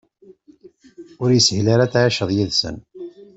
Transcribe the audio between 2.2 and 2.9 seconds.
yid-sen.